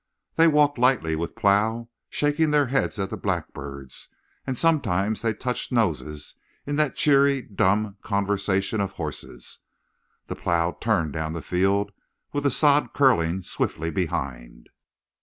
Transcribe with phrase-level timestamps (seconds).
[0.33, 4.09] They walked lightly with plow, shaking their heads at the blackbirds,
[4.47, 9.59] and sometimes they touched noses in that cheery, dumb conversation of horses.
[10.25, 11.91] The plow turned down the field
[12.33, 14.69] with the sod curling swiftly behind.